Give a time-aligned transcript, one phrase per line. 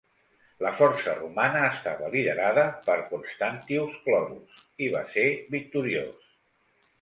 [0.65, 5.27] La força romana estava liderada per Constantius Chlorus, i va ser
[5.59, 6.35] victoriós.